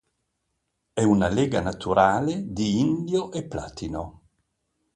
È 0.93 1.03
una 1.03 1.27
lega 1.29 1.61
naturale 1.61 2.51
di 2.51 2.79
indio 2.79 3.31
e 3.31 3.43
platino. 3.45 4.21